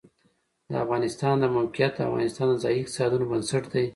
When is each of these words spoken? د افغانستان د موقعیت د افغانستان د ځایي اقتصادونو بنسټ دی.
د 0.69 0.71
افغانستان 0.83 1.35
د 1.39 1.45
موقعیت 1.55 1.91
د 1.95 1.99
افغانستان 2.09 2.47
د 2.49 2.55
ځایي 2.63 2.79
اقتصادونو 2.81 3.25
بنسټ 3.31 3.63
دی. 3.73 3.85